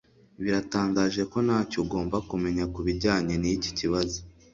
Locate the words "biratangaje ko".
0.41-1.37